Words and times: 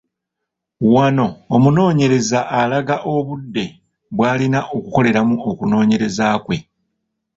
Wano 0.93 1.27
omunoonyereza 1.55 2.39
alaga 2.59 2.95
obudde 3.15 3.65
bw'alina 4.15 4.59
okukoleramu 4.77 5.35
okunoonyereza 5.49 6.25
kwe. 6.45 6.57